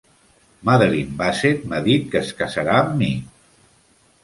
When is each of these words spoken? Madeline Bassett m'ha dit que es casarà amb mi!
Madeline 0.69 1.13
Bassett 1.19 1.67
m'ha 1.73 1.83
dit 1.89 2.09
que 2.15 2.23
es 2.23 2.33
casarà 2.41 2.81
amb 2.81 2.99
mi! 3.05 3.13